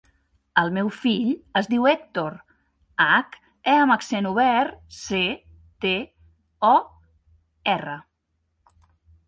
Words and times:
El 0.59 0.69
meu 0.75 0.87
fill 0.99 1.27
es 1.59 1.67
diu 1.73 1.85
Hèctor: 1.89 2.37
hac, 3.05 3.37
e 3.75 3.77
amb 3.83 3.95
accent 3.97 4.29
obert, 4.31 4.75
ce, 5.03 5.23
te, 5.87 5.95
o, 6.73 6.75
erra. 7.79 7.97